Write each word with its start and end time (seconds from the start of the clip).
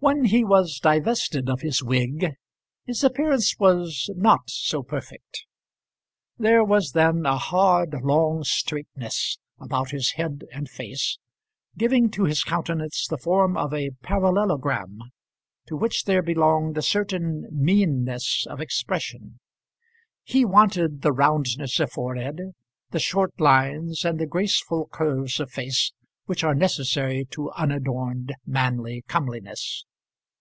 When 0.00 0.26
he 0.26 0.44
was 0.44 0.80
divested 0.80 1.48
of 1.48 1.62
his 1.62 1.82
wig 1.82 2.34
his 2.84 3.02
appearance 3.02 3.58
was 3.58 4.10
not 4.14 4.50
so 4.50 4.82
perfect. 4.82 5.46
There 6.36 6.62
was 6.62 6.92
then 6.92 7.24
a 7.24 7.38
hard, 7.38 7.94
long 8.02 8.44
straightness 8.44 9.38
about 9.58 9.92
his 9.92 10.10
head 10.12 10.44
and 10.52 10.68
face, 10.68 11.18
giving 11.78 12.10
to 12.10 12.24
his 12.24 12.42
countenance 12.44 13.06
the 13.08 13.16
form 13.16 13.56
of 13.56 13.72
a 13.72 13.92
parallelogram, 14.02 14.98
to 15.68 15.74
which 15.78 16.04
there 16.04 16.20
belonged 16.22 16.76
a 16.76 16.82
certain 16.82 17.48
meanness 17.50 18.44
of 18.46 18.60
expression. 18.60 19.40
He 20.22 20.44
wanted 20.44 21.00
the 21.00 21.12
roundness 21.12 21.80
of 21.80 21.92
forehead, 21.92 22.42
the 22.90 23.00
short 23.00 23.40
lines, 23.40 24.04
and 24.04 24.20
the 24.20 24.26
graceful 24.26 24.86
curves 24.92 25.40
of 25.40 25.50
face 25.50 25.94
which 26.26 26.44
are 26.44 26.54
necessary 26.54 27.24
to 27.30 27.50
unadorned 27.52 28.34
manly 28.44 29.02
comeliness. 29.08 29.86